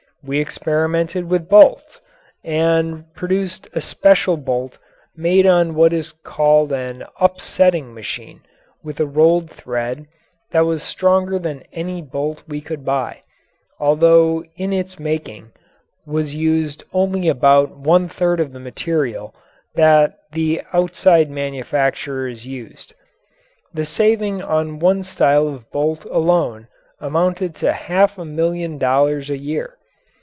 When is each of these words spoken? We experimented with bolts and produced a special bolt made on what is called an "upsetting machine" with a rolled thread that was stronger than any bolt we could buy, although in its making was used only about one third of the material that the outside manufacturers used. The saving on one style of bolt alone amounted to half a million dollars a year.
We 0.23 0.37
experimented 0.39 1.31
with 1.31 1.49
bolts 1.49 1.99
and 2.43 3.11
produced 3.15 3.67
a 3.73 3.81
special 3.81 4.37
bolt 4.37 4.77
made 5.17 5.47
on 5.47 5.73
what 5.73 5.93
is 5.93 6.11
called 6.11 6.71
an 6.71 7.05
"upsetting 7.19 7.91
machine" 7.95 8.41
with 8.83 8.99
a 8.99 9.07
rolled 9.07 9.49
thread 9.49 10.05
that 10.51 10.67
was 10.67 10.83
stronger 10.83 11.39
than 11.39 11.63
any 11.73 12.03
bolt 12.03 12.43
we 12.47 12.61
could 12.61 12.85
buy, 12.85 13.23
although 13.79 14.43
in 14.55 14.71
its 14.71 14.99
making 14.99 15.53
was 16.05 16.35
used 16.35 16.83
only 16.93 17.27
about 17.27 17.75
one 17.75 18.07
third 18.07 18.39
of 18.39 18.53
the 18.53 18.59
material 18.59 19.33
that 19.73 20.19
the 20.33 20.61
outside 20.71 21.31
manufacturers 21.31 22.45
used. 22.45 22.93
The 23.73 23.85
saving 23.85 24.43
on 24.43 24.77
one 24.77 25.01
style 25.01 25.47
of 25.47 25.71
bolt 25.71 26.05
alone 26.05 26.67
amounted 26.99 27.55
to 27.55 27.73
half 27.73 28.19
a 28.19 28.25
million 28.25 28.77
dollars 28.77 29.31
a 29.31 29.37
year. 29.39 29.77